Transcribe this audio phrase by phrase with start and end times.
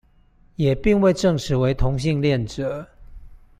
[0.55, 2.87] 也並未證實為同性戀者